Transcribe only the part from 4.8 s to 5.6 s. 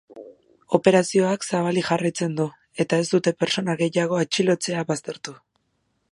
baztertu.